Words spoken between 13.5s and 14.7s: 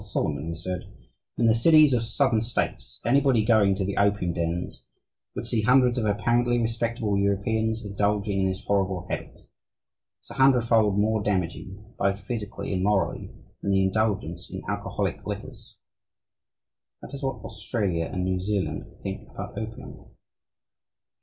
than the indulgence in